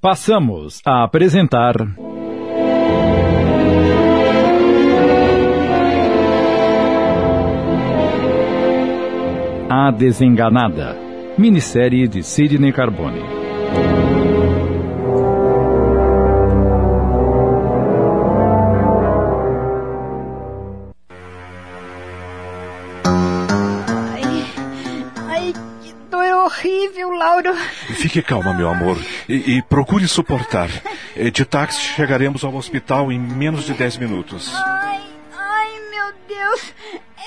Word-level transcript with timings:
Passamos 0.00 0.80
a 0.86 1.02
apresentar. 1.02 1.74
A 9.68 9.90
Desenganada, 9.90 10.96
minissérie 11.36 12.06
de 12.06 12.22
Sidney 12.22 12.72
Carbone. 12.72 13.37
Horrível, 26.58 27.10
Lauro. 27.10 27.54
Fique 27.94 28.22
calma, 28.22 28.52
meu 28.52 28.68
amor, 28.68 28.98
e, 29.28 29.56
e 29.56 29.62
procure 29.62 30.06
suportar. 30.08 30.68
De 31.32 31.44
táxi 31.44 31.80
chegaremos 31.80 32.44
ao 32.44 32.54
hospital 32.54 33.10
em 33.12 33.18
menos 33.18 33.64
de 33.64 33.74
10 33.74 33.96
minutos. 33.98 34.52
Ai, 34.54 35.00
ai, 35.36 35.68
meu 35.90 36.12
Deus. 36.28 36.74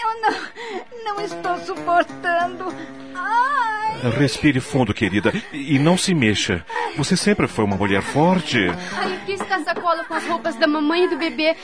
Eu 0.03 0.21
não, 0.21 1.15
não 1.15 1.25
estou 1.25 1.57
suportando. 1.59 2.73
Ai. 3.15 4.11
Respire 4.17 4.59
fundo, 4.59 4.93
querida, 4.93 5.33
e 5.51 5.77
não 5.77 5.97
se 5.97 6.13
mexa. 6.13 6.65
Você 6.97 7.15
sempre 7.15 7.47
foi 7.47 7.63
uma 7.65 7.77
mulher 7.77 8.01
forte. 8.01 8.59
Ai, 8.97 9.13
aqui 9.15 9.33
está 9.33 9.55
a 9.57 9.63
sacola 9.63 10.03
com 10.05 10.13
as 10.13 10.25
roupas 10.25 10.55
da 10.55 10.67
mamãe 10.67 11.05
e 11.05 11.09
do 11.09 11.17
bebê. 11.17 11.55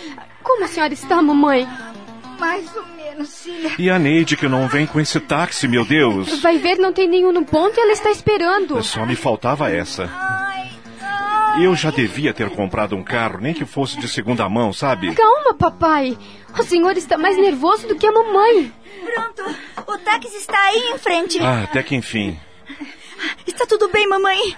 Como 0.44 0.64
a 0.64 0.68
senhora 0.68 0.94
está, 0.94 1.22
mamãe? 1.22 1.68
Mais 2.40 2.76
ou 2.76 2.97
E 3.78 3.90
a 3.90 3.98
Neide 3.98 4.36
que 4.38 4.48
não 4.48 4.68
vem 4.68 4.86
com 4.86 5.00
esse 5.00 5.20
táxi, 5.20 5.68
meu 5.68 5.86
Deus. 5.86 6.40
Vai 6.42 6.58
ver, 6.58 6.78
não 6.78 6.94
tem 6.94 7.08
nenhum 7.08 7.32
no 7.32 7.46
ponto 7.46 7.78
e 7.78 7.80
ela 7.82 7.92
está 7.92 8.12
esperando. 8.12 8.84
Só 8.84 9.06
me 9.06 9.16
faltava 9.16 9.72
essa. 9.72 10.10
Eu 11.60 11.76
já 11.76 11.90
devia 11.90 12.34
ter 12.34 12.50
comprado 12.52 12.96
um 12.96 13.04
carro, 13.04 13.40
nem 13.42 13.54
que 13.54 13.66
fosse 13.66 14.00
de 14.00 14.08
segunda 14.08 14.48
mão, 14.48 14.72
sabe? 14.72 15.14
Calma, 15.16 15.56
papai. 15.56 16.18
O 16.58 16.64
senhor 16.64 16.96
está 16.96 17.18
mais 17.18 17.38
nervoso 17.38 17.88
do 17.88 17.96
que 17.96 18.06
a 18.06 18.12
mamãe. 18.12 18.72
Pronto, 19.04 19.56
o 19.88 19.98
táxi 19.98 20.36
está 20.38 20.60
aí 20.66 20.92
em 20.94 20.98
frente. 21.00 21.40
Ah, 21.42 21.64
até 21.64 21.82
que 21.82 21.96
enfim. 21.96 22.38
Está 23.48 23.66
tudo 23.66 23.90
bem, 23.90 24.08
mamãe? 24.08 24.56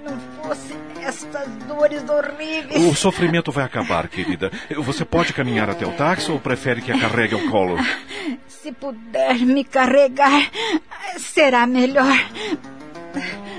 Se 0.00 0.04
não 0.04 0.18
fosse 0.18 0.74
estas 1.02 1.48
dores 1.66 2.02
horríveis. 2.08 2.84
O 2.84 2.94
sofrimento 2.94 3.52
vai 3.52 3.64
acabar, 3.64 4.08
querida. 4.08 4.50
Você 4.78 5.04
pode 5.04 5.32
caminhar 5.32 5.68
até 5.68 5.86
o 5.86 5.92
táxi 5.92 6.32
ou 6.32 6.40
prefere 6.40 6.80
que 6.80 6.90
a 6.90 6.98
carregue 6.98 7.34
ao 7.34 7.50
colo? 7.50 7.76
Se 8.48 8.72
puder 8.72 9.38
me 9.40 9.64
carregar, 9.64 10.50
será 11.18 11.66
melhor. 11.66 12.16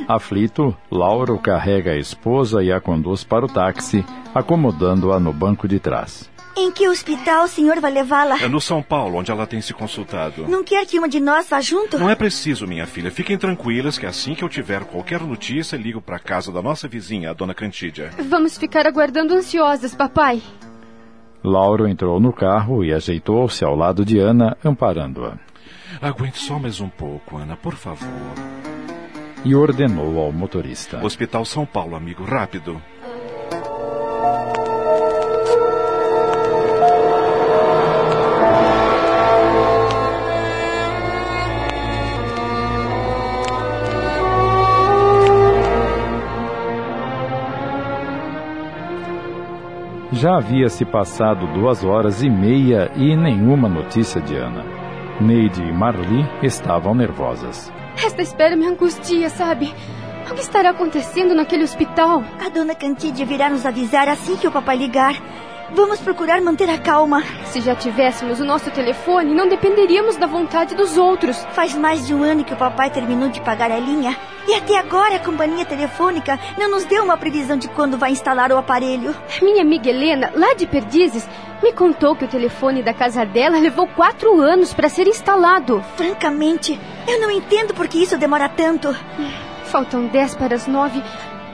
Aflito, 0.07 0.75
Lauro 0.89 1.37
carrega 1.37 1.91
a 1.91 1.97
esposa 1.97 2.63
e 2.63 2.71
a 2.71 2.79
conduz 2.79 3.23
para 3.23 3.45
o 3.45 3.49
táxi, 3.49 4.05
acomodando-a 4.33 5.19
no 5.19 5.33
banco 5.33 5.67
de 5.67 5.79
trás. 5.79 6.30
Em 6.61 6.69
que 6.69 6.87
hospital 6.87 7.45
o 7.45 7.47
senhor 7.47 7.79
vai 7.79 7.91
levá-la? 7.91 8.39
É 8.39 8.47
no 8.47 8.61
São 8.61 8.83
Paulo, 8.83 9.17
onde 9.17 9.31
ela 9.31 9.47
tem 9.47 9.59
se 9.59 9.73
consultado. 9.73 10.47
Não 10.47 10.63
quer 10.63 10.85
que 10.85 10.99
uma 10.99 11.09
de 11.09 11.19
nós 11.19 11.49
vá 11.49 11.59
junto? 11.59 11.97
Não 11.97 12.07
é 12.07 12.13
preciso, 12.13 12.67
minha 12.67 12.85
filha. 12.85 13.09
Fiquem 13.09 13.35
tranquilas 13.35 13.97
que 13.97 14.05
assim 14.05 14.35
que 14.35 14.43
eu 14.43 14.47
tiver 14.47 14.83
qualquer 14.83 15.21
notícia, 15.21 15.75
ligo 15.75 15.99
para 15.99 16.19
casa 16.19 16.51
da 16.51 16.61
nossa 16.61 16.87
vizinha, 16.87 17.31
a 17.31 17.33
dona 17.33 17.55
Cantídia. 17.55 18.11
Vamos 18.29 18.59
ficar 18.59 18.85
aguardando 18.85 19.33
ansiosas, 19.33 19.95
papai. 19.95 20.39
Lauro 21.43 21.87
entrou 21.87 22.19
no 22.19 22.31
carro 22.31 22.85
e 22.85 22.93
ajeitou-se 22.93 23.65
ao 23.65 23.75
lado 23.75 24.05
de 24.05 24.19
Ana, 24.19 24.55
amparando-a. 24.63 25.39
Aguente 25.99 26.37
só 26.37 26.59
mais 26.59 26.79
um 26.79 26.89
pouco, 26.89 27.37
Ana, 27.37 27.57
por 27.57 27.73
favor. 27.73 28.07
E 29.43 29.55
ordenou 29.55 30.19
ao 30.19 30.31
motorista. 30.31 31.03
Hospital 31.03 31.43
São 31.43 31.65
Paulo, 31.65 31.95
amigo, 31.95 32.23
rápido. 32.23 32.79
Já 50.21 50.37
havia 50.37 50.69
se 50.69 50.85
passado 50.85 51.47
duas 51.47 51.83
horas 51.83 52.21
e 52.21 52.29
meia 52.29 52.91
e 52.95 53.15
nenhuma 53.15 53.67
notícia 53.67 54.21
de 54.21 54.35
Ana. 54.35 54.63
Neide 55.19 55.63
e 55.63 55.73
Marli 55.73 56.23
estavam 56.43 56.93
nervosas. 56.93 57.73
Esta 57.97 58.21
espera 58.21 58.55
me 58.55 58.67
angustia, 58.67 59.31
sabe? 59.31 59.73
O 60.29 60.35
que 60.35 60.41
estará 60.41 60.69
acontecendo 60.69 61.33
naquele 61.33 61.63
hospital? 61.63 62.23
A 62.39 62.49
dona 62.49 62.75
Cantídia 62.75 63.25
virá 63.25 63.49
nos 63.49 63.65
avisar 63.65 64.07
assim 64.07 64.35
que 64.37 64.47
o 64.47 64.51
papai 64.51 64.77
ligar. 64.77 65.15
Vamos 65.73 66.01
procurar 66.01 66.41
manter 66.41 66.69
a 66.69 66.77
calma. 66.77 67.23
Se 67.45 67.61
já 67.61 67.73
tivéssemos 67.73 68.41
o 68.41 68.45
nosso 68.45 68.69
telefone, 68.71 69.33
não 69.33 69.47
dependeríamos 69.47 70.17
da 70.17 70.27
vontade 70.27 70.75
dos 70.75 70.97
outros. 70.97 71.37
Faz 71.51 71.73
mais 71.75 72.05
de 72.05 72.13
um 72.13 72.23
ano 72.23 72.43
que 72.43 72.53
o 72.53 72.57
papai 72.57 72.89
terminou 72.89 73.29
de 73.29 73.39
pagar 73.39 73.71
a 73.71 73.79
linha. 73.79 74.17
E 74.47 74.53
até 74.53 74.77
agora 74.77 75.15
a 75.15 75.19
companhia 75.19 75.63
telefônica 75.63 76.37
não 76.57 76.69
nos 76.69 76.83
deu 76.83 77.03
uma 77.03 77.15
previsão 77.15 77.55
de 77.55 77.69
quando 77.69 77.97
vai 77.97 78.11
instalar 78.11 78.51
o 78.51 78.57
aparelho. 78.57 79.15
Minha 79.41 79.61
amiga 79.61 79.89
Helena, 79.89 80.31
lá 80.35 80.53
de 80.55 80.67
Perdizes, 80.67 81.27
me 81.63 81.71
contou 81.71 82.17
que 82.17 82.25
o 82.25 82.29
telefone 82.29 82.83
da 82.83 82.93
casa 82.93 83.25
dela 83.25 83.57
levou 83.57 83.87
quatro 83.87 84.41
anos 84.41 84.73
para 84.73 84.89
ser 84.89 85.07
instalado. 85.07 85.81
Francamente, 85.95 86.77
eu 87.07 87.21
não 87.21 87.31
entendo 87.31 87.73
por 87.73 87.87
que 87.87 88.03
isso 88.03 88.17
demora 88.17 88.49
tanto. 88.49 88.93
Faltam 89.65 90.07
dez 90.07 90.35
para 90.35 90.55
as 90.55 90.67
nove. 90.67 91.01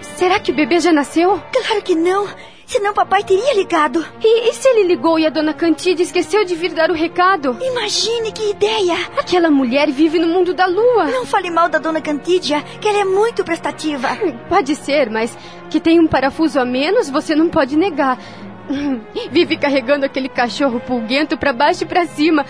Será 0.01 0.39
que 0.39 0.51
o 0.51 0.55
bebê 0.55 0.79
já 0.79 0.91
nasceu? 0.91 1.39
Claro 1.51 1.83
que 1.83 1.93
não. 1.93 2.27
Senão 2.67 2.93
papai 2.93 3.23
teria 3.23 3.55
ligado. 3.55 4.05
E, 4.21 4.49
e 4.49 4.53
se 4.53 4.67
ele 4.67 4.83
ligou 4.83 5.17
e 5.17 5.25
a 5.25 5.29
dona 5.29 5.53
Cantide 5.53 6.03
esqueceu 6.03 6.43
de 6.43 6.53
vir 6.53 6.73
dar 6.73 6.91
o 6.91 6.93
recado? 6.93 7.57
Imagine 7.61 8.29
que 8.33 8.49
ideia. 8.49 8.93
Aquela 9.17 9.49
mulher 9.49 9.89
vive 9.89 10.19
no 10.19 10.27
mundo 10.27 10.53
da 10.53 10.65
lua. 10.65 11.05
Não 11.05 11.25
fale 11.25 11.49
mal 11.49 11.69
da 11.69 11.79
dona 11.79 12.01
Cantídia, 12.01 12.61
que 12.81 12.89
ela 12.89 12.99
é 12.99 13.05
muito 13.05 13.41
prestativa. 13.45 14.09
Pode 14.49 14.75
ser, 14.75 15.09
mas 15.09 15.35
que 15.69 15.79
tem 15.79 15.97
um 15.97 16.07
parafuso 16.07 16.59
a 16.59 16.65
menos, 16.65 17.09
você 17.09 17.33
não 17.35 17.47
pode 17.47 17.77
negar. 17.77 18.19
Vive 19.31 19.57
carregando 19.57 20.05
aquele 20.05 20.27
cachorro 20.27 20.81
pulguento 20.81 21.37
para 21.37 21.53
baixo 21.53 21.83
e 21.83 21.87
para 21.87 22.05
cima. 22.05 22.45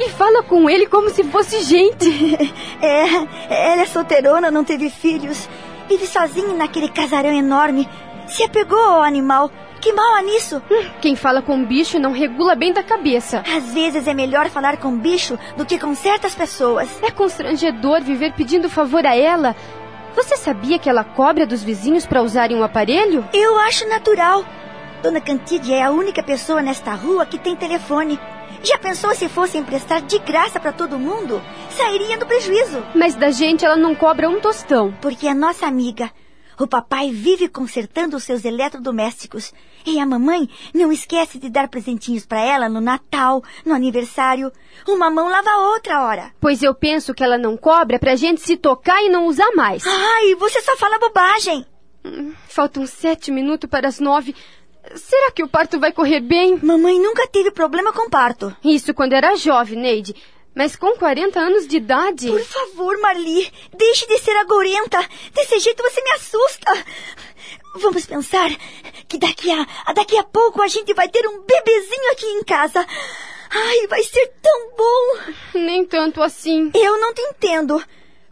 E 0.00 0.08
fala 0.08 0.42
com 0.42 0.70
ele 0.70 0.86
como 0.86 1.10
se 1.10 1.22
fosse 1.24 1.62
gente. 1.62 2.08
É, 2.80 3.72
ela 3.72 3.82
é 3.82 3.86
solteirona, 3.86 4.50
não 4.50 4.64
teve 4.64 4.88
filhos. 4.88 5.48
Vive 5.88 6.06
sozinha 6.06 6.54
naquele 6.54 6.88
casarão 6.88 7.32
enorme. 7.32 7.88
Se 8.28 8.44
apegou 8.44 8.78
ao 8.78 9.02
animal. 9.02 9.50
Que 9.80 9.92
mal 9.92 10.16
há 10.16 10.22
nisso? 10.22 10.60
Quem 11.00 11.14
fala 11.14 11.40
com 11.40 11.64
bicho 11.64 12.00
não 12.00 12.10
regula 12.10 12.56
bem 12.56 12.72
da 12.72 12.82
cabeça. 12.82 13.44
Às 13.56 13.72
vezes 13.72 14.08
é 14.08 14.14
melhor 14.14 14.48
falar 14.48 14.76
com 14.78 14.98
bicho 14.98 15.38
do 15.56 15.64
que 15.64 15.78
com 15.78 15.94
certas 15.94 16.34
pessoas. 16.34 16.88
É 17.00 17.10
constrangedor 17.12 18.02
viver 18.02 18.32
pedindo 18.32 18.68
favor 18.68 19.06
a 19.06 19.14
ela. 19.14 19.54
Você 20.16 20.36
sabia 20.36 20.80
que 20.80 20.90
ela 20.90 21.04
cobra 21.04 21.46
dos 21.46 21.62
vizinhos 21.62 22.04
para 22.04 22.22
usarem 22.22 22.56
um 22.56 22.64
aparelho? 22.64 23.24
Eu 23.32 23.58
acho 23.60 23.88
natural. 23.88 24.44
Dona 25.00 25.20
Cantídia 25.20 25.76
é 25.76 25.82
a 25.82 25.92
única 25.92 26.24
pessoa 26.24 26.60
nesta 26.60 26.92
rua 26.92 27.24
que 27.24 27.38
tem 27.38 27.54
telefone. 27.54 28.18
Já 28.64 28.76
pensou 28.78 29.14
se 29.14 29.28
fosse 29.28 29.56
emprestar 29.56 30.02
de 30.02 30.18
graça 30.18 30.58
para 30.58 30.72
todo 30.72 30.98
mundo? 30.98 31.40
Sairia 31.70 32.18
do 32.18 32.26
prejuízo. 32.26 32.82
Mas 32.96 33.14
da 33.14 33.30
gente 33.30 33.64
ela 33.64 33.76
não 33.76 33.94
cobra 33.94 34.28
um 34.28 34.40
tostão. 34.40 34.92
Porque 35.00 35.28
é 35.28 35.34
nossa 35.34 35.66
amiga. 35.66 36.10
O 36.58 36.66
papai 36.66 37.10
vive 37.10 37.48
consertando 37.48 38.16
os 38.16 38.24
seus 38.24 38.44
eletrodomésticos. 38.44 39.52
E 39.86 40.00
a 40.00 40.04
mamãe 40.06 40.48
não 40.74 40.90
esquece 40.90 41.38
de 41.38 41.48
dar 41.48 41.68
presentinhos 41.68 42.26
para 42.26 42.40
ela 42.40 42.68
no 42.68 42.80
Natal, 42.80 43.42
no 43.64 43.74
aniversário. 43.74 44.52
Uma 44.86 45.08
mão 45.08 45.28
lava 45.30 45.48
a 45.48 45.68
outra 45.70 46.04
hora. 46.04 46.32
Pois 46.40 46.62
eu 46.62 46.74
penso 46.74 47.14
que 47.14 47.22
ela 47.22 47.38
não 47.38 47.56
cobra 47.56 47.98
pra 47.98 48.16
gente 48.16 48.40
se 48.40 48.56
tocar 48.56 49.02
e 49.02 49.08
não 49.08 49.26
usar 49.26 49.50
mais. 49.54 49.84
Ai, 49.86 50.34
você 50.34 50.60
só 50.60 50.76
fala 50.76 50.98
bobagem. 50.98 51.64
Hum, 52.04 52.32
Faltam 52.48 52.86
sete 52.86 53.30
minutos 53.30 53.70
para 53.70 53.86
as 53.88 54.00
nove. 54.00 54.34
Será 54.94 55.30
que 55.30 55.42
o 55.44 55.48
parto 55.48 55.78
vai 55.78 55.92
correr 55.92 56.20
bem? 56.20 56.58
Mamãe 56.62 56.98
nunca 56.98 57.26
teve 57.28 57.50
problema 57.50 57.92
com 57.92 58.08
parto. 58.10 58.54
Isso 58.64 58.94
quando 58.94 59.12
era 59.12 59.36
jovem, 59.36 59.78
Neide. 59.78 60.14
Mas 60.58 60.74
com 60.74 60.96
40 60.96 61.38
anos 61.38 61.68
de 61.68 61.76
idade. 61.76 62.26
Por 62.26 62.42
favor, 62.42 63.00
Marli, 63.00 63.48
deixe 63.76 64.08
de 64.08 64.18
ser 64.18 64.36
agorenta. 64.38 64.98
Desse 65.32 65.60
jeito 65.60 65.80
você 65.80 66.02
me 66.02 66.10
assusta. 66.10 66.84
Vamos 67.76 68.04
pensar 68.04 68.50
que 69.06 69.18
daqui 69.18 69.52
a, 69.52 69.92
daqui 69.92 70.18
a 70.18 70.24
pouco 70.24 70.60
a 70.60 70.66
gente 70.66 70.92
vai 70.94 71.08
ter 71.08 71.24
um 71.28 71.44
bebezinho 71.44 72.10
aqui 72.10 72.26
em 72.26 72.42
casa. 72.42 72.84
Ai, 73.50 73.86
vai 73.86 74.02
ser 74.02 74.32
tão 74.42 74.76
bom. 74.76 75.60
Nem 75.60 75.84
tanto 75.84 76.20
assim. 76.20 76.72
Eu 76.74 77.00
não 77.00 77.14
te 77.14 77.22
entendo. 77.22 77.80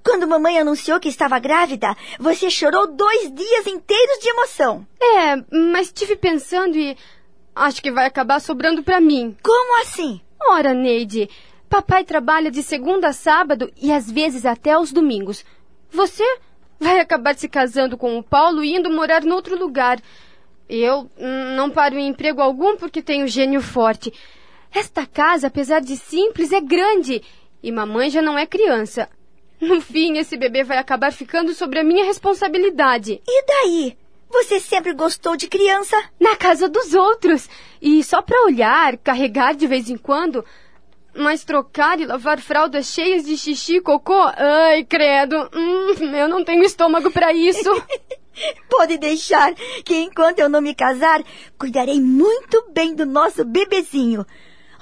Quando 0.02 0.26
mamãe 0.26 0.58
anunciou 0.58 0.98
que 0.98 1.08
estava 1.08 1.38
grávida, 1.38 1.96
você 2.18 2.50
chorou 2.50 2.88
dois 2.88 3.32
dias 3.32 3.68
inteiros 3.68 4.18
de 4.18 4.30
emoção. 4.30 4.84
É, 5.00 5.36
mas 5.72 5.86
estive 5.86 6.16
pensando 6.16 6.76
e 6.76 6.98
acho 7.54 7.80
que 7.80 7.92
vai 7.92 8.06
acabar 8.06 8.40
sobrando 8.40 8.82
pra 8.82 9.00
mim. 9.00 9.36
Como 9.44 9.80
assim? 9.80 10.20
Ora, 10.48 10.74
Neide, 10.74 11.30
papai 11.68 12.04
trabalha 12.04 12.50
de 12.50 12.62
segunda 12.62 13.08
a 13.08 13.12
sábado 13.12 13.70
e 13.80 13.92
às 13.92 14.10
vezes 14.10 14.46
até 14.46 14.72
aos 14.72 14.92
domingos. 14.92 15.44
Você 15.90 16.24
vai 16.78 17.00
acabar 17.00 17.36
se 17.36 17.48
casando 17.48 17.96
com 17.96 18.18
o 18.18 18.22
Paulo 18.22 18.62
e 18.62 18.74
indo 18.74 18.90
morar 18.90 19.24
em 19.24 19.32
outro 19.32 19.58
lugar. 19.58 20.00
Eu 20.68 21.10
não 21.56 21.70
paro 21.70 21.96
em 21.96 22.08
emprego 22.08 22.40
algum 22.40 22.76
porque 22.76 23.02
tenho 23.02 23.28
gênio 23.28 23.60
forte. 23.60 24.12
Esta 24.72 25.06
casa, 25.06 25.46
apesar 25.46 25.80
de 25.80 25.96
simples, 25.96 26.52
é 26.52 26.60
grande. 26.60 27.22
E 27.62 27.72
mamãe 27.72 28.10
já 28.10 28.20
não 28.20 28.36
é 28.36 28.46
criança. 28.46 29.08
No 29.60 29.80
fim, 29.80 30.18
esse 30.18 30.36
bebê 30.36 30.62
vai 30.62 30.76
acabar 30.76 31.12
ficando 31.12 31.54
sobre 31.54 31.78
a 31.78 31.84
minha 31.84 32.04
responsabilidade. 32.04 33.22
E 33.26 33.46
daí? 33.46 33.96
Você 34.28 34.60
sempre 34.60 34.92
gostou 34.92 35.36
de 35.36 35.48
criança? 35.48 35.96
Na 36.20 36.36
casa 36.36 36.68
dos 36.68 36.92
outros. 36.92 37.48
E 37.80 38.02
só 38.04 38.20
para 38.20 38.44
olhar, 38.44 38.98
carregar 38.98 39.54
de 39.54 39.66
vez 39.66 39.88
em 39.88 39.96
quando. 39.96 40.44
Mas 41.16 41.44
trocar 41.44 41.98
e 42.00 42.06
lavar 42.06 42.40
fraldas 42.40 42.86
cheias 42.86 43.24
de 43.24 43.36
xixi 43.36 43.76
e 43.76 43.80
cocô? 43.80 44.30
Ai, 44.36 44.84
credo. 44.84 45.36
Hum, 45.54 46.14
eu 46.14 46.28
não 46.28 46.44
tenho 46.44 46.62
estômago 46.62 47.10
para 47.10 47.32
isso. 47.32 47.70
Pode 48.68 48.98
deixar 48.98 49.54
que 49.84 49.96
enquanto 49.96 50.40
eu 50.40 50.48
não 50.48 50.60
me 50.60 50.74
casar, 50.74 51.22
cuidarei 51.58 52.00
muito 52.00 52.66
bem 52.72 52.94
do 52.94 53.06
nosso 53.06 53.44
bebezinho. 53.44 54.26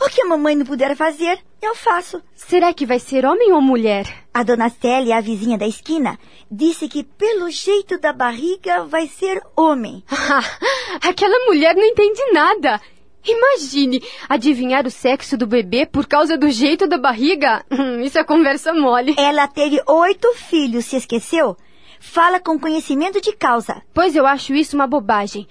O 0.00 0.08
que 0.08 0.22
a 0.22 0.26
mamãe 0.26 0.56
não 0.56 0.66
puder 0.66 0.96
fazer, 0.96 1.38
eu 1.62 1.74
faço. 1.74 2.20
Será 2.34 2.74
que 2.74 2.84
vai 2.84 2.98
ser 2.98 3.24
homem 3.24 3.52
ou 3.52 3.60
mulher? 3.60 4.04
A 4.34 4.42
dona 4.42 4.68
Célia, 4.68 5.16
a 5.16 5.20
vizinha 5.20 5.56
da 5.56 5.66
esquina, 5.66 6.18
disse 6.50 6.88
que 6.88 7.04
pelo 7.04 7.48
jeito 7.48 7.98
da 7.98 8.12
barriga 8.12 8.84
vai 8.84 9.06
ser 9.06 9.40
homem. 9.56 10.04
Aquela 11.00 11.46
mulher 11.46 11.74
não 11.74 11.84
entende 11.84 12.20
nada. 12.32 12.80
Imagine 13.26 14.02
adivinhar 14.28 14.86
o 14.86 14.90
sexo 14.90 15.36
do 15.36 15.46
bebê 15.46 15.86
por 15.86 16.06
causa 16.06 16.36
do 16.36 16.50
jeito 16.50 16.86
da 16.86 16.98
barriga. 16.98 17.64
Hum, 17.70 18.00
isso 18.00 18.18
é 18.18 18.24
conversa 18.24 18.72
mole. 18.72 19.14
Ela 19.18 19.48
teve 19.48 19.82
oito 19.86 20.32
filhos, 20.34 20.84
se 20.84 20.96
esqueceu? 20.96 21.56
Fala 21.98 22.38
com 22.38 22.58
conhecimento 22.58 23.20
de 23.20 23.32
causa. 23.32 23.82
Pois 23.94 24.14
eu 24.14 24.26
acho 24.26 24.54
isso 24.54 24.76
uma 24.76 24.86
bobagem. 24.86 25.48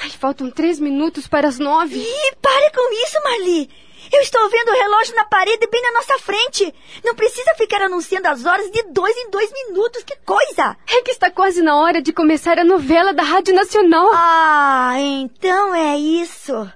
Ai, 0.00 0.10
faltam 0.10 0.50
três 0.50 0.78
minutos 0.78 1.26
para 1.26 1.48
as 1.48 1.58
nove. 1.58 1.98
Ih, 1.98 2.36
pare 2.40 2.70
com 2.70 2.92
isso, 3.04 3.22
Marli. 3.24 3.68
Eu 4.12 4.20
estou 4.20 4.48
vendo 4.48 4.70
o 4.70 4.74
relógio 4.74 5.14
na 5.14 5.24
parede 5.24 5.66
bem 5.66 5.82
na 5.82 5.92
nossa 5.92 6.18
frente. 6.18 6.74
Não 7.04 7.14
precisa 7.14 7.54
ficar 7.56 7.82
anunciando 7.82 8.28
as 8.28 8.44
horas 8.44 8.70
de 8.70 8.82
dois 8.90 9.16
em 9.16 9.30
dois 9.30 9.50
minutos. 9.52 10.02
Que 10.02 10.16
coisa! 10.24 10.76
É 10.88 11.02
que 11.02 11.10
está 11.10 11.30
quase 11.30 11.62
na 11.62 11.76
hora 11.76 12.00
de 12.00 12.12
começar 12.12 12.58
a 12.58 12.64
novela 12.64 13.12
da 13.12 13.22
Rádio 13.22 13.54
Nacional. 13.54 14.10
Ah, 14.12 14.94
então 14.98 15.74
é 15.74 15.96
isso. 15.96 16.70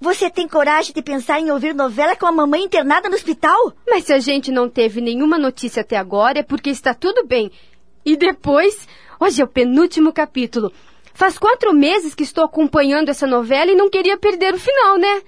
Você 0.00 0.30
tem 0.30 0.46
coragem 0.46 0.94
de 0.94 1.02
pensar 1.02 1.40
em 1.40 1.50
ouvir 1.50 1.74
novela 1.74 2.14
com 2.14 2.26
a 2.26 2.32
mamãe 2.32 2.62
internada 2.62 3.08
no 3.08 3.16
hospital? 3.16 3.72
Mas 3.88 4.04
se 4.04 4.12
a 4.12 4.20
gente 4.20 4.52
não 4.52 4.68
teve 4.68 5.00
nenhuma 5.00 5.38
notícia 5.38 5.80
até 5.80 5.96
agora, 5.96 6.38
é 6.38 6.42
porque 6.42 6.70
está 6.70 6.94
tudo 6.94 7.26
bem. 7.26 7.50
E 8.04 8.16
depois, 8.16 8.86
hoje 9.18 9.42
é 9.42 9.44
o 9.44 9.48
penúltimo 9.48 10.12
capítulo. 10.12 10.72
Faz 11.12 11.36
quatro 11.36 11.74
meses 11.74 12.14
que 12.14 12.22
estou 12.22 12.44
acompanhando 12.44 13.08
essa 13.08 13.26
novela 13.26 13.72
e 13.72 13.74
não 13.74 13.90
queria 13.90 14.16
perder 14.16 14.54
o 14.54 14.58
final, 14.58 14.98
né? 14.98 15.20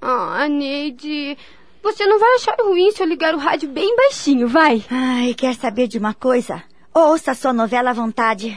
Ah, 0.00 0.48
Neide, 0.48 1.36
você 1.82 2.06
não 2.06 2.18
vai 2.20 2.36
achar 2.36 2.54
ruim 2.60 2.92
se 2.92 3.02
eu 3.02 3.06
ligar 3.06 3.34
o 3.34 3.38
rádio 3.38 3.68
bem 3.68 3.96
baixinho, 3.96 4.46
vai? 4.46 4.84
Ai, 4.88 5.34
quer 5.34 5.56
saber 5.56 5.88
de 5.88 5.98
uma 5.98 6.14
coisa? 6.14 6.62
Ouça 6.94 7.34
sua 7.34 7.52
novela 7.52 7.90
à 7.90 7.92
vontade. 7.92 8.56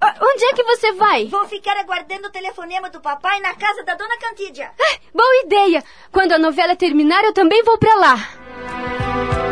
Ah, 0.00 0.14
onde 0.20 0.44
é 0.44 0.52
que 0.52 0.62
você 0.62 0.92
vai? 0.92 1.26
Vou 1.26 1.46
ficar 1.46 1.76
aguardando 1.78 2.28
o 2.28 2.30
telefonema 2.30 2.90
do 2.90 3.00
papai 3.00 3.40
na 3.40 3.54
casa 3.54 3.82
da 3.82 3.94
dona 3.94 4.16
Cantídia. 4.18 4.70
Ah, 4.78 4.98
boa 5.14 5.42
ideia! 5.44 5.82
Quando 6.12 6.32
a 6.32 6.38
novela 6.38 6.76
terminar, 6.76 7.24
eu 7.24 7.32
também 7.32 7.62
vou 7.62 7.78
para 7.78 7.94
lá. 7.96 9.45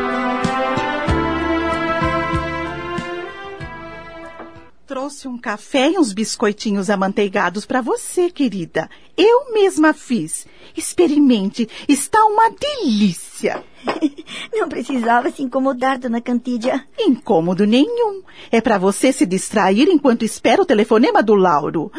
Trouxe 4.87 5.27
um 5.27 5.39
café 5.39 5.91
e 5.93 5.99
uns 5.99 6.13
biscoitinhos 6.13 6.91
amanteigados 6.91 7.65
para 7.65 7.81
você, 7.81 8.31
querida. 8.31 8.91
Eu 9.17 9.51
mesma 9.55 9.95
fiz. 9.95 10.47
Experimente, 10.77 11.67
está 11.89 12.23
uma 12.27 12.51
delícia. 12.51 13.65
Não 14.53 14.69
precisava 14.69 15.31
se 15.31 15.43
incomodar, 15.43 15.99
dona 15.99 16.21
Cantídia. 16.21 16.87
Incômodo 16.99 17.65
nenhum. 17.65 18.23
É 18.53 18.61
para 18.61 18.77
você 18.77 19.11
se 19.11 19.25
distrair 19.25 19.89
enquanto 19.89 20.23
espera 20.23 20.61
o 20.61 20.67
telefonema 20.67 21.23
do 21.23 21.35
Lauro. 21.35 21.91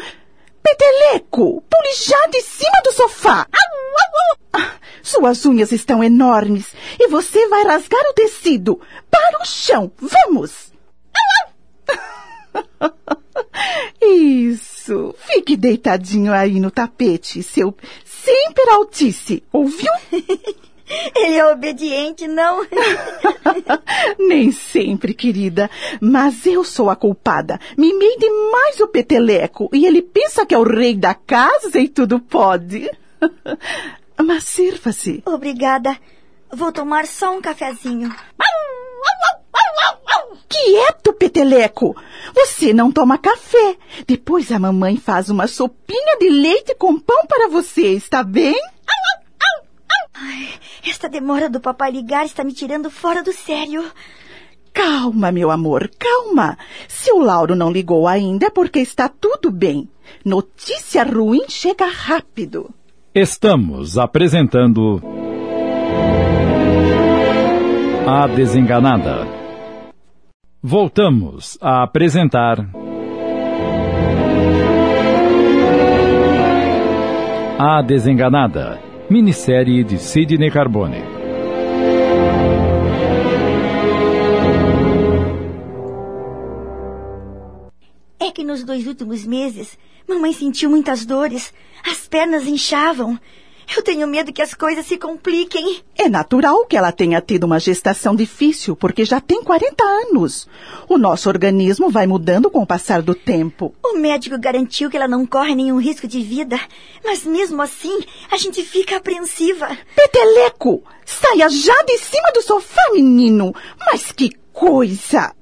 Peteleco, 0.62 1.64
pule 1.68 1.92
já 1.96 2.26
de 2.28 2.40
cima 2.42 2.80
do 2.84 2.92
sofá. 2.92 3.48
Ah, 4.52 4.74
suas 5.02 5.44
unhas 5.44 5.72
estão 5.72 6.04
enormes 6.04 6.72
e 7.00 7.08
você 7.08 7.48
vai 7.48 7.64
rasgar 7.64 8.02
o 8.10 8.14
tecido. 8.14 8.80
Para 9.10 9.42
o 9.42 9.44
chão, 9.44 9.90
vamos! 9.98 10.76
Isso. 14.00 15.14
Fique 15.18 15.56
deitadinho 15.56 16.32
aí 16.32 16.60
no 16.60 16.70
tapete, 16.70 17.42
seu 17.42 17.74
sempre 18.04 18.70
altice, 18.70 19.42
ouviu? 19.52 19.92
Ele 21.16 21.34
é 21.34 21.46
obediente, 21.46 22.28
não? 22.28 22.64
Nem 24.18 24.52
sempre, 24.52 25.12
querida. 25.12 25.68
Mas 26.00 26.46
eu 26.46 26.62
sou 26.62 26.88
a 26.88 26.94
culpada. 26.94 27.58
Mimei 27.76 28.16
demais 28.16 28.80
o 28.80 28.86
peteleco 28.86 29.68
e 29.72 29.84
ele 29.84 30.00
pensa 30.00 30.46
que 30.46 30.54
é 30.54 30.58
o 30.58 30.62
rei 30.62 30.94
da 30.94 31.12
casa 31.12 31.80
e 31.80 31.88
tudo 31.88 32.20
pode. 32.20 32.88
Mas 34.24 34.44
sirva-se. 34.44 35.22
Obrigada. 35.26 35.98
Vou 36.52 36.70
tomar 36.70 37.06
só 37.06 37.36
um 37.36 37.40
cafezinho. 37.40 38.14
Quieto, 40.48 41.12
peteleco! 41.12 41.96
Você 42.34 42.72
não 42.72 42.92
toma 42.92 43.18
café. 43.18 43.76
Depois 44.06 44.50
a 44.52 44.58
mamãe 44.58 44.96
faz 44.96 45.28
uma 45.28 45.46
sopinha 45.46 46.18
de 46.18 46.28
leite 46.30 46.74
com 46.76 46.98
pão 46.98 47.26
para 47.26 47.48
você, 47.48 47.92
está 47.92 48.22
bem? 48.22 48.54
Ai, 50.18 50.48
esta 50.88 51.08
demora 51.08 51.48
do 51.50 51.60
papai 51.60 51.90
ligar 51.90 52.24
está 52.24 52.42
me 52.42 52.52
tirando 52.52 52.90
fora 52.90 53.22
do 53.22 53.32
sério. 53.32 53.84
Calma, 54.72 55.30
meu 55.30 55.50
amor, 55.50 55.90
calma. 55.98 56.56
Se 56.88 57.12
o 57.12 57.18
Lauro 57.18 57.54
não 57.54 57.70
ligou 57.70 58.08
ainda 58.08 58.46
é 58.46 58.50
porque 58.50 58.78
está 58.78 59.08
tudo 59.08 59.50
bem. 59.50 59.88
Notícia 60.24 61.02
ruim 61.04 61.44
chega 61.48 61.86
rápido. 61.86 62.70
Estamos 63.14 63.98
apresentando. 63.98 65.02
A 68.06 68.26
Desenganada. 68.26 69.35
Voltamos 70.68 71.56
a 71.60 71.84
apresentar. 71.84 72.58
A 77.56 77.80
Desenganada, 77.82 78.82
minissérie 79.08 79.84
de 79.84 79.96
Sidney 79.96 80.50
Carbone. 80.50 81.04
É 88.18 88.32
que 88.32 88.42
nos 88.42 88.64
dois 88.64 88.88
últimos 88.88 89.24
meses, 89.24 89.78
mamãe 90.08 90.32
sentiu 90.32 90.68
muitas 90.68 91.06
dores. 91.06 91.54
As 91.88 92.08
pernas 92.08 92.44
inchavam. 92.48 93.16
Eu 93.74 93.82
tenho 93.82 94.06
medo 94.06 94.32
que 94.32 94.42
as 94.42 94.54
coisas 94.54 94.86
se 94.86 94.96
compliquem. 94.96 95.82
É 95.96 96.08
natural 96.08 96.64
que 96.66 96.76
ela 96.76 96.92
tenha 96.92 97.20
tido 97.20 97.44
uma 97.44 97.58
gestação 97.58 98.14
difícil, 98.14 98.76
porque 98.76 99.04
já 99.04 99.20
tem 99.20 99.42
40 99.42 99.82
anos. 99.82 100.48
O 100.88 100.96
nosso 100.96 101.28
organismo 101.28 101.90
vai 101.90 102.06
mudando 102.06 102.50
com 102.50 102.62
o 102.62 102.66
passar 102.66 103.02
do 103.02 103.14
tempo. 103.14 103.74
O 103.84 103.98
médico 103.98 104.38
garantiu 104.38 104.88
que 104.88 104.96
ela 104.96 105.08
não 105.08 105.26
corre 105.26 105.54
nenhum 105.54 105.80
risco 105.80 106.06
de 106.06 106.20
vida, 106.20 106.58
mas 107.04 107.24
mesmo 107.24 107.60
assim, 107.60 107.98
a 108.30 108.36
gente 108.36 108.62
fica 108.62 108.96
apreensiva. 108.96 109.76
Peteleco, 109.94 110.82
saia 111.04 111.48
já 111.48 111.82
de 111.84 111.98
cima 111.98 112.30
do 112.32 112.42
sofá, 112.42 112.90
menino. 112.92 113.54
Mas 113.90 114.12
que 114.12 114.30
coisa! 114.52 115.34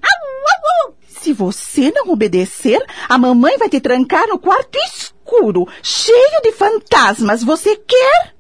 Se 1.21 1.33
você 1.33 1.91
não 1.91 2.11
obedecer, 2.11 2.85
a 3.09 3.17
mamãe 3.17 3.57
vai 3.57 3.69
te 3.69 3.81
trancar 3.81 4.27
no 4.29 4.39
quarto 4.39 4.77
escuro, 4.79 5.67
cheio 5.83 6.41
de 6.43 6.53
fantasmas. 6.53 7.43
Você 7.43 7.77
quer? 7.77 8.35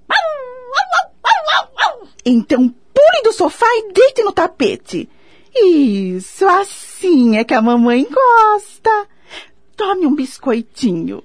Então 2.26 2.69
pule 2.69 3.23
do 3.23 3.33
sofá 3.33 3.66
e 3.66 3.93
deite 3.93 4.23
no 4.23 4.33
tapete. 4.33 5.09
Isso, 5.54 6.47
assim 6.49 7.37
é 7.37 7.45
que 7.45 7.54
a 7.54 7.62
mamãe 7.62 8.07
gosta. 8.11 9.09
Tome 9.76 10.07
um 10.07 10.14
biscoitinho. 10.14 11.23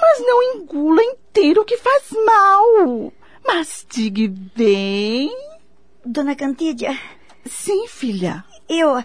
Mas 0.00 0.20
não 0.20 0.42
engula 0.42 1.02
inteiro 1.02 1.64
que 1.64 1.76
faz 1.76 2.04
mal. 2.24 3.12
Mastigue 3.46 4.28
bem. 4.28 5.34
Dona 6.04 6.36
Cantídia, 6.36 6.96
Sim, 7.44 7.86
filha. 7.88 8.44
eu. 8.68 9.02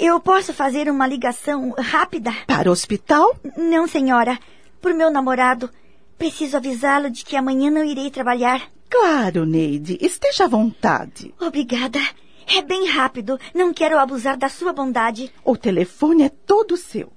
Eu 0.00 0.18
posso 0.20 0.54
fazer 0.54 0.88
uma 0.88 1.06
ligação 1.06 1.74
rápida? 1.76 2.32
Para 2.46 2.70
o 2.70 2.72
hospital? 2.72 3.36
Não, 3.58 3.86
senhora. 3.86 4.38
Por 4.80 4.94
meu 4.94 5.10
namorado. 5.10 5.68
Preciso 6.16 6.56
avisá-lo 6.56 7.10
de 7.10 7.22
que 7.22 7.36
amanhã 7.36 7.70
não 7.70 7.84
irei 7.84 8.10
trabalhar. 8.10 8.62
Claro, 8.88 9.44
Neide. 9.44 9.98
Esteja 10.00 10.44
à 10.44 10.48
vontade. 10.48 11.34
Obrigada. 11.38 12.00
É 12.46 12.62
bem 12.62 12.88
rápido. 12.88 13.38
Não 13.54 13.74
quero 13.74 13.98
abusar 13.98 14.38
da 14.38 14.48
sua 14.48 14.72
bondade. 14.72 15.30
O 15.44 15.58
telefone 15.58 16.22
é 16.22 16.28
todo 16.30 16.74
seu. 16.78 17.12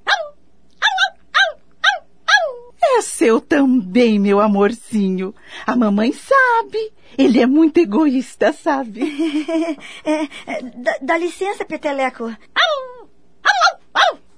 É 2.98 3.02
seu 3.02 3.42
também, 3.42 4.20
meu 4.20 4.40
amorzinho. 4.40 5.34
A 5.66 5.76
mamãe 5.76 6.14
sabe. 6.14 6.94
Ele 7.18 7.42
é 7.42 7.46
muito 7.46 7.78
egoísta, 7.80 8.54
sabe? 8.54 9.02
É, 10.06 10.24
é, 10.46 10.62
dá, 10.62 10.98
dá 11.02 11.18
licença, 11.18 11.66
Peteleco. 11.66 12.26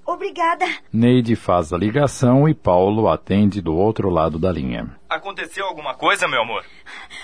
Obrigada. 0.08 0.64
Neide 0.90 1.36
faz 1.36 1.70
a 1.70 1.76
ligação 1.76 2.48
e 2.48 2.54
Paulo 2.54 3.10
atende 3.10 3.60
do 3.60 3.76
outro 3.76 4.08
lado 4.08 4.38
da 4.38 4.50
linha. 4.50 4.96
Aconteceu 5.06 5.66
alguma 5.66 5.94
coisa, 5.94 6.26
meu 6.26 6.40
amor? 6.40 6.64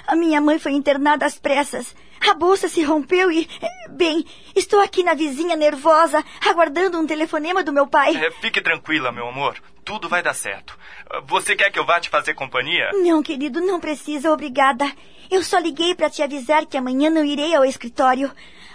A 0.06 0.14
minha 0.14 0.38
mãe 0.38 0.58
foi 0.58 0.72
internada 0.72 1.24
às 1.24 1.38
pressas. 1.38 1.96
A 2.20 2.34
bolsa 2.34 2.68
se 2.68 2.82
rompeu 2.82 3.32
e. 3.32 3.48
Bem, 3.88 4.24
estou 4.54 4.80
aqui 4.80 5.02
na 5.02 5.14
vizinha 5.14 5.56
nervosa, 5.56 6.22
aguardando 6.46 6.98
um 6.98 7.06
telefonema 7.06 7.64
do 7.64 7.72
meu 7.72 7.86
pai. 7.86 8.16
É, 8.16 8.30
fique 8.32 8.60
tranquila, 8.60 9.10
meu 9.10 9.28
amor. 9.28 9.56
Tudo 9.82 10.06
vai 10.06 10.22
dar 10.22 10.34
certo. 10.34 10.78
Você 11.26 11.56
quer 11.56 11.70
que 11.70 11.78
eu 11.78 11.86
vá 11.86 11.98
te 11.98 12.10
fazer 12.10 12.34
companhia? 12.34 12.90
Não, 12.92 13.22
querido, 13.22 13.62
não 13.62 13.80
precisa, 13.80 14.30
obrigada. 14.30 14.90
Eu 15.30 15.42
só 15.42 15.58
liguei 15.58 15.94
para 15.94 16.10
te 16.10 16.22
avisar 16.22 16.66
que 16.66 16.76
amanhã 16.76 17.08
não 17.08 17.24
irei 17.24 17.54
ao 17.54 17.64
escritório. 17.64 18.30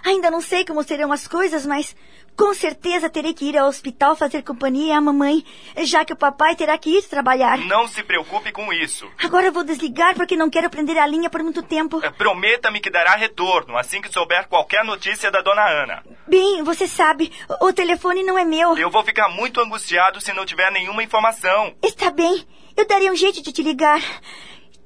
Ainda 0.06 0.32
não 0.32 0.42
sei 0.42 0.66
como 0.66 0.84
serão 0.84 1.12
as 1.12 1.28
coisas, 1.28 1.66
mas 1.66 1.96
com 2.39 2.53
certeza 2.53 3.10
terei 3.10 3.34
que 3.34 3.50
ir 3.50 3.58
ao 3.58 3.67
hospital 3.67 4.15
fazer 4.15 4.43
companhia 4.43 4.98
à 4.98 5.01
mamãe, 5.01 5.43
já 5.84 6.05
que 6.05 6.13
o 6.13 6.15
papai 6.15 6.55
terá 6.55 6.77
que 6.77 6.89
ir 6.89 7.03
trabalhar. 7.03 7.58
Não 7.58 7.86
se 7.86 8.01
preocupe 8.01 8.50
com 8.53 8.72
isso. 8.72 9.12
Agora 9.22 9.51
vou 9.51 9.62
desligar 9.62 10.15
porque 10.15 10.38
não 10.38 10.50
quero 10.50 10.69
prender 10.69 10.98
a 10.98 11.05
linha 11.05 11.29
por 11.29 11.43
muito 11.43 11.62
tempo. 11.62 12.00
É, 12.01 12.10
prometa-me 12.10 12.79
que 12.79 12.89
dará 12.89 13.17
retorno 13.17 13.77
assim 13.77 14.01
que 14.01 14.10
souber 14.10 14.48
qualquer 14.48 14.86
notícia 14.86 15.29
da 15.29 15.41
dona 15.41 15.67
Ana. 15.67 16.01
Bem, 16.25 16.63
você 16.63 16.88
sabe, 16.88 17.29
o 17.60 17.74
telefone 17.74 18.24
não 18.24 18.38
é 18.38 18.46
meu. 18.46 18.77
Eu 18.77 18.89
vou 18.89 19.03
ficar 19.03 19.27
muito 19.27 19.60
angustiado 19.60 20.22
se 20.22 20.31
não 20.31 20.46
tiver 20.46 20.72
nenhuma 20.72 21.03
informação. 21.03 21.75
Está 21.84 22.10
bem, 22.10 22.48
eu 22.77 22.88
darei 22.88 23.12
um 23.12 23.17
jeito 23.17 23.43
de 23.43 23.51
te 23.51 23.62
ligar. 23.62 24.01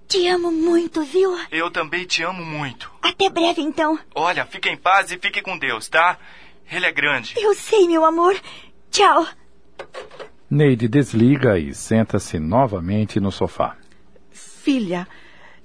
Te 0.07 0.27
amo 0.27 0.51
muito, 0.51 1.03
viu? 1.03 1.37
Eu 1.51 1.69
também 1.69 2.05
te 2.05 2.23
amo 2.23 2.43
muito. 2.43 2.91
Até 2.99 3.29
breve, 3.29 3.61
então. 3.61 3.99
Olha, 4.15 4.43
fique 4.43 4.69
em 4.69 4.75
paz 4.75 5.11
e 5.11 5.19
fique 5.19 5.39
com 5.43 5.55
Deus, 5.55 5.87
tá? 5.87 6.17
Ele 6.71 6.85
é 6.85 6.91
grande. 6.91 7.33
Eu 7.37 7.53
sei, 7.53 7.87
meu 7.87 8.05
amor. 8.05 8.35
Tchau. 8.89 9.27
Neide 10.49 10.87
desliga 10.87 11.57
e 11.57 11.73
senta-se 11.73 12.37
novamente 12.39 13.19
no 13.19 13.31
sofá. 13.31 13.75
Filha, 14.31 15.07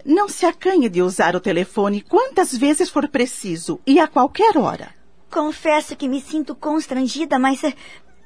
não 0.05 0.29
se 0.29 0.47
acanhe 0.47 0.89
de 0.89 1.03
usar 1.03 1.37
o 1.37 1.41
telefone 1.41 2.01
quantas 2.01 2.57
vezes 2.57 2.89
for 2.89 3.07
preciso 3.09 3.81
e 3.87 4.01
a 4.01 4.07
qualquer 4.09 4.57
hora. 4.57 4.89
Confesso 5.31 5.95
que 5.95 6.09
me 6.09 6.21
sinto 6.21 6.55
constrangida, 6.55 7.39
mas 7.39 7.63
eh, 7.63 7.75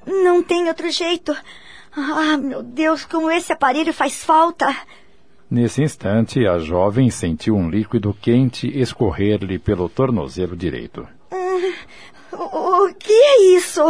não 0.06 0.42
tem 0.42 0.68
outro 0.68 0.90
jeito. 0.90 1.36
Ah, 1.94 2.36
meu 2.38 2.62
Deus, 2.62 3.04
como 3.04 3.30
esse 3.30 3.52
aparelho 3.52 3.92
faz 3.92 4.24
falta. 4.24 4.74
Nesse 5.50 5.82
instante, 5.82 6.46
a 6.46 6.58
jovem 6.58 7.10
sentiu 7.10 7.54
um 7.56 7.68
líquido 7.68 8.14
quente 8.14 8.66
escorrer-lhe 8.68 9.58
pelo 9.58 9.88
tornozelo 9.88 10.56
direito. 10.56 11.06
Hum, 11.30 11.72
o, 12.84 12.94
que 12.94 13.12
é 13.12 13.40
isso? 13.56 13.82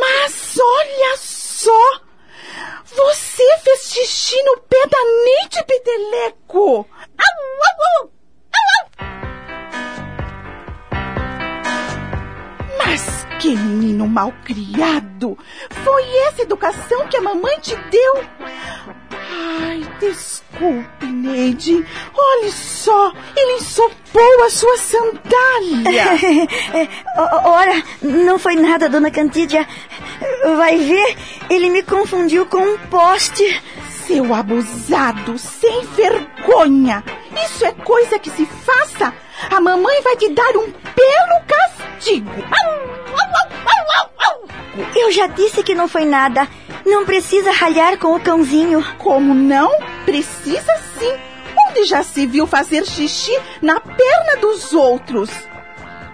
Mas 0.00 0.58
olha 0.58 1.16
só! 1.16 2.00
Você 2.84 3.58
fez 3.58 3.92
xixi 3.92 4.42
no 4.42 4.58
pé 4.62 4.86
da 4.86 4.98
Neide 5.24 5.64
Peteleco! 5.66 6.86
Au, 7.18 7.34
au, 7.68 7.76
au. 8.02 8.10
Mas 12.78 13.19
que 13.40 13.56
menino 13.56 14.06
mal 14.06 14.34
criado! 14.44 15.36
Foi 15.82 16.16
essa 16.28 16.42
educação 16.42 17.08
que 17.08 17.16
a 17.16 17.22
mamãe 17.22 17.58
te 17.60 17.74
deu? 17.74 18.24
Ai, 19.62 19.82
desculpe, 19.98 21.06
Neide. 21.06 21.86
Olhe 22.14 22.52
só, 22.52 23.10
ele 23.34 23.54
ensopou 23.54 24.44
a 24.44 24.50
sua 24.50 24.76
sandália. 24.76 26.04
Ora, 27.44 27.82
não 28.02 28.38
foi 28.38 28.56
nada, 28.56 28.90
dona 28.90 29.10
Cantídia. 29.10 29.66
Vai 30.56 30.76
ver, 30.76 31.16
ele 31.48 31.70
me 31.70 31.82
confundiu 31.82 32.44
com 32.44 32.58
um 32.58 32.78
poste. 32.88 33.62
Seu 34.06 34.34
abusado, 34.34 35.38
sem 35.38 35.86
vergonha. 35.86 37.02
Isso 37.46 37.64
é 37.64 37.72
coisa 37.72 38.18
que 38.18 38.28
se 38.28 38.44
faça. 38.44 39.14
A 39.50 39.60
mamãe 39.60 40.02
vai 40.02 40.16
te 40.16 40.28
dar 40.30 40.56
um 40.56 40.66
belo 40.66 41.46
castigo. 42.00 42.30
Eu 44.96 45.12
já 45.12 45.26
disse 45.26 45.62
que 45.62 45.74
não 45.74 45.86
foi 45.86 46.04
nada. 46.04 46.48
Não 46.86 47.04
precisa 47.04 47.52
ralhar 47.52 47.98
com 47.98 48.16
o 48.16 48.20
cãozinho. 48.20 48.82
Como 48.98 49.34
não? 49.34 49.70
Precisa 50.04 50.72
sim. 50.98 51.12
Onde 51.68 51.84
já 51.84 52.02
se 52.02 52.26
viu 52.26 52.46
fazer 52.46 52.86
xixi 52.86 53.38
na 53.60 53.78
perna 53.78 54.36
dos 54.40 54.72
outros? 54.72 55.30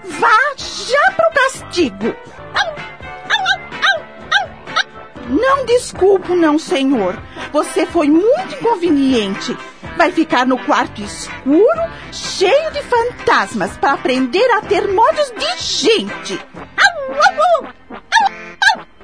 Vá 0.04 0.36
já 0.58 1.12
pro 1.12 1.42
castigo. 1.42 2.16
Não 5.28 5.64
desculpo, 5.66 6.36
não, 6.36 6.58
senhor. 6.58 7.18
Você 7.52 7.84
foi 7.84 8.08
muito 8.08 8.54
inconveniente. 8.60 9.56
Vai 9.96 10.12
ficar 10.12 10.46
no 10.46 10.58
quarto 10.58 11.02
escuro, 11.02 11.80
cheio 12.12 12.70
de 12.72 12.82
fantasmas, 12.82 13.76
para 13.78 13.94
aprender 13.94 14.48
a 14.52 14.60
ter 14.60 14.86
modos 14.92 15.32
de 15.32 15.62
gente. 15.62 16.38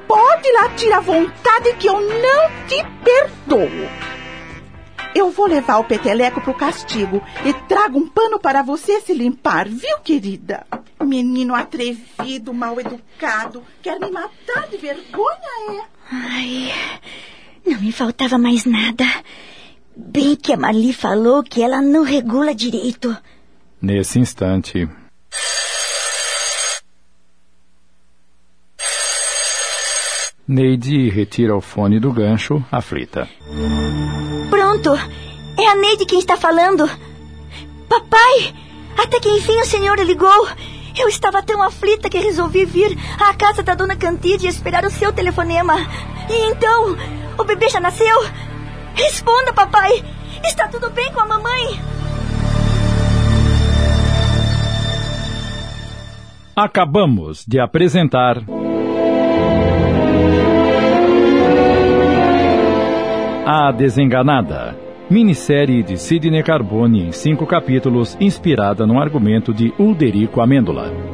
Pode 0.07 0.53
latir 0.53 0.93
à 0.93 1.01
vontade 1.01 1.75
que 1.79 1.89
eu 1.89 1.99
não 2.01 2.67
te 2.69 2.85
perdoo. 3.03 3.69
Eu 5.15 5.31
vou 5.31 5.47
levar 5.47 5.79
o 5.79 5.85
peteleco 5.85 6.41
pro 6.41 6.55
castigo 6.55 7.23
e 7.45 7.53
trago 7.67 7.99
um 7.99 8.09
pano 8.09 8.39
para 8.39 8.63
você 8.63 9.01
se 9.01 9.13
limpar, 9.15 9.69
viu, 9.69 9.99
querida? 10.05 10.67
Menino 11.03 11.55
atrevido, 11.55 12.53
mal 12.53 12.79
educado, 12.81 13.63
quer 13.83 13.99
me 13.99 14.11
matar 14.11 14.69
de 14.69 14.77
vergonha, 14.77 15.39
é? 15.71 15.83
Ai, 16.11 16.73
não 17.67 17.81
me 17.81 17.93
faltava 17.93 18.39
mais 18.39 18.65
nada. 18.65 19.05
Bem 20.05 20.37
que 20.37 20.53
a 20.53 20.57
Marli 20.57 20.93
falou 20.93 21.43
que 21.43 21.63
ela 21.63 21.81
não 21.81 22.03
regula 22.03 22.55
direito. 22.55 23.17
Nesse 23.81 24.19
instante. 24.19 24.89
Neide 30.47 31.09
retira 31.09 31.57
o 31.57 31.61
fone 31.61 32.01
do 32.01 32.13
gancho, 32.13 32.63
aflita. 32.71 33.29
Pronto! 34.51 34.91
É 35.59 35.67
a 35.67 35.75
Neide 35.77 36.05
quem 36.05 36.19
está 36.19 36.37
falando. 36.37 36.89
Papai! 37.89 38.55
Até 38.99 39.21
que 39.21 39.31
enfim 39.31 39.59
o 39.61 39.67
senhor 39.67 39.99
ligou. 40.01 40.49
Eu 40.99 41.09
estava 41.09 41.43
tão 41.43 41.63
aflita 41.63 42.11
que 42.11 42.19
resolvi 42.19 42.65
vir 42.65 42.99
à 43.19 43.33
casa 43.35 43.63
da 43.63 43.75
dona 43.75 43.97
Cantide 43.97 44.47
e 44.47 44.51
esperar 44.51 44.85
o 44.85 44.91
seu 44.91 45.13
telefonema. 45.13 45.75
E 46.29 46.51
então, 46.51 46.97
o 47.39 47.45
bebê 47.45 47.69
já 47.69 47.81
nasceu? 47.81 48.17
Responda, 48.95 49.53
papai! 49.53 50.03
Está 50.45 50.69
tudo 50.69 50.91
bem 50.91 51.13
com 51.13 51.21
a 51.21 51.27
mamãe? 51.27 51.81
Acabamos 56.55 57.45
de 57.47 57.59
apresentar. 57.59 58.39
A 63.47 63.73
Desenganada. 63.73 64.77
Minissérie 65.11 65.83
de 65.83 65.97
Sidney 65.99 66.43
Carbone 66.43 67.09
em 67.09 67.13
cinco 67.13 67.47
capítulos, 67.47 68.17
inspirada 68.21 68.87
no 68.87 69.01
argumento 69.01 69.53
de 69.53 69.73
Ulderico 69.79 70.41
Amêndola. 70.41 71.12